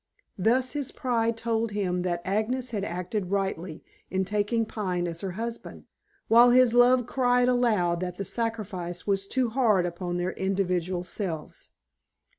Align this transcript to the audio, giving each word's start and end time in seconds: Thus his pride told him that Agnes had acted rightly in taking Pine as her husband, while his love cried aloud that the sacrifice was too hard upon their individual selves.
Thus 0.39 0.71
his 0.73 0.91
pride 0.91 1.37
told 1.37 1.73
him 1.73 2.01
that 2.01 2.23
Agnes 2.25 2.71
had 2.71 2.83
acted 2.83 3.29
rightly 3.29 3.83
in 4.09 4.25
taking 4.25 4.65
Pine 4.65 5.05
as 5.07 5.21
her 5.21 5.33
husband, 5.33 5.83
while 6.27 6.49
his 6.49 6.73
love 6.73 7.05
cried 7.05 7.47
aloud 7.47 7.99
that 7.99 8.15
the 8.15 8.25
sacrifice 8.25 9.05
was 9.05 9.27
too 9.27 9.49
hard 9.49 9.85
upon 9.85 10.17
their 10.17 10.31
individual 10.33 11.03
selves. 11.03 11.69